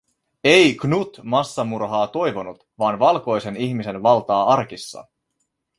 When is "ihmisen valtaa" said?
3.55-4.53